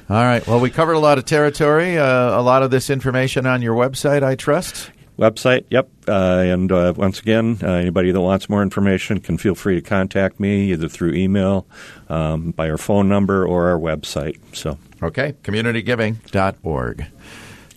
All 0.09 0.15
right. 0.23 0.45
Well, 0.47 0.59
we 0.61 0.69
covered 0.69 0.93
a 0.93 0.99
lot 0.99 1.17
of 1.17 1.25
territory. 1.25 1.97
Uh, 1.97 2.39
a 2.39 2.41
lot 2.41 2.63
of 2.63 2.71
this 2.71 2.89
information 2.89 3.45
on 3.45 3.61
your 3.61 3.75
website, 3.75 4.23
I 4.23 4.35
trust. 4.35 4.91
Website, 5.17 5.65
yep. 5.71 5.89
Uh, 6.07 6.43
and 6.45 6.71
uh, 6.71 6.93
once 6.95 7.19
again, 7.19 7.57
uh, 7.63 7.71
anybody 7.71 8.11
that 8.11 8.21
wants 8.21 8.49
more 8.49 8.61
information 8.61 9.19
can 9.19 9.37
feel 9.37 9.55
free 9.55 9.75
to 9.75 9.81
contact 9.81 10.39
me 10.39 10.71
either 10.71 10.87
through 10.87 11.13
email, 11.13 11.65
um, 12.07 12.51
by 12.51 12.69
our 12.69 12.77
phone 12.77 13.09
number, 13.09 13.45
or 13.45 13.69
our 13.69 13.79
website. 13.79 14.37
So, 14.55 14.77
Okay. 15.01 15.33
Communitygiving.org. 15.43 17.05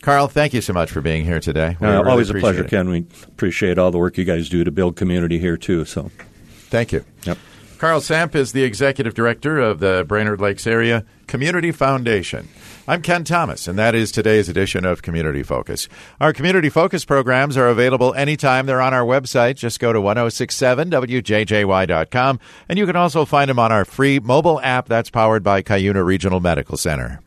Carl, 0.02 0.28
thank 0.28 0.54
you 0.54 0.61
so 0.62 0.73
much 0.73 0.90
for 0.90 1.00
being 1.02 1.25
here 1.25 1.40
today. 1.40 1.76
Uh, 1.80 1.87
really 1.87 2.11
always 2.11 2.30
a 2.30 2.35
pleasure, 2.35 2.64
it. 2.64 2.70
Ken. 2.70 2.88
We 2.88 3.06
appreciate 3.28 3.78
all 3.78 3.90
the 3.90 3.99
work 3.99 4.16
you 4.16 4.25
guys 4.25 4.49
do 4.49 4.64
to 4.64 4.70
build 4.70 4.97
community 4.97 5.38
here 5.38 5.56
too. 5.56 5.85
So, 5.85 6.11
Thank 6.70 6.92
you. 6.92 7.04
yep. 7.25 7.37
Carl 7.80 8.00
Samp 8.02 8.37
is 8.37 8.52
the 8.52 8.62
executive 8.62 9.14
director 9.14 9.58
of 9.58 9.80
the 9.80 10.04
Brainerd 10.06 10.38
Lakes 10.38 10.66
Area 10.66 11.06
Community 11.26 11.72
Foundation. 11.72 12.46
I'm 12.87 13.00
Ken 13.00 13.25
Thomas, 13.25 13.66
and 13.66 13.78
that 13.78 13.94
is 13.94 14.12
today's 14.12 14.50
edition 14.50 14.84
of 14.84 15.00
Community 15.00 15.42
Focus. 15.42 15.88
Our 16.20 16.34
Community 16.34 16.68
Focus 16.68 17.06
programs 17.06 17.56
are 17.56 17.68
available 17.68 18.12
anytime 18.12 18.66
they're 18.66 18.82
on 18.82 18.92
our 18.92 19.06
website. 19.06 19.56
Just 19.56 19.80
go 19.80 19.94
to 19.94 19.99
1067wjjy.com, 19.99 22.40
and 22.68 22.78
you 22.78 22.84
can 22.84 22.96
also 22.96 23.25
find 23.25 23.49
them 23.49 23.58
on 23.58 23.72
our 23.72 23.87
free 23.87 24.18
mobile 24.18 24.60
app 24.60 24.87
that's 24.87 25.08
powered 25.08 25.42
by 25.42 25.62
Cuyuna 25.62 26.04
Regional 26.04 26.40
Medical 26.40 26.76
Center. 26.76 27.22